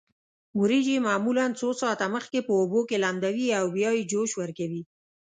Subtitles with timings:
[0.59, 4.83] وریجې معمولا څو ساعته مخکې په اوبو کې لمدوي او بیا یې جوش ورکوي.